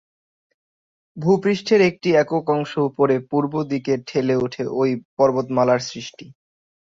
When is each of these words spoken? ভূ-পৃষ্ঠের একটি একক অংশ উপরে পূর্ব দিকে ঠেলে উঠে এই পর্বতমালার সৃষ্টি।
ভূ-পৃষ্ঠের 1.17 1.81
একটি 1.89 2.09
একক 2.15 2.45
অংশ 2.49 2.71
উপরে 2.89 3.15
পূর্ব 3.29 3.53
দিকে 3.71 3.93
ঠেলে 4.07 4.35
উঠে 4.37 4.63
এই 4.79 4.93
পর্বতমালার 5.17 5.81
সৃষ্টি। 5.89 6.25